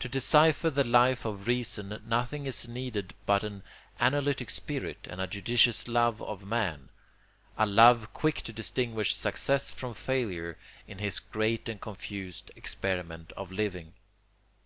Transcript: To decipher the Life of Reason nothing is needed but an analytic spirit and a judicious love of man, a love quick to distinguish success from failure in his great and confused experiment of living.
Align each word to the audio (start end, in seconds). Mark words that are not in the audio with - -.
To 0.00 0.08
decipher 0.10 0.68
the 0.68 0.84
Life 0.84 1.24
of 1.24 1.46
Reason 1.48 2.02
nothing 2.06 2.44
is 2.44 2.68
needed 2.68 3.14
but 3.24 3.42
an 3.42 3.62
analytic 3.98 4.50
spirit 4.50 5.06
and 5.08 5.18
a 5.18 5.26
judicious 5.26 5.88
love 5.88 6.20
of 6.20 6.44
man, 6.44 6.90
a 7.56 7.64
love 7.64 8.12
quick 8.12 8.42
to 8.42 8.52
distinguish 8.52 9.14
success 9.16 9.72
from 9.72 9.94
failure 9.94 10.58
in 10.86 10.98
his 10.98 11.20
great 11.20 11.70
and 11.70 11.80
confused 11.80 12.50
experiment 12.54 13.32
of 13.34 13.50
living. 13.50 13.94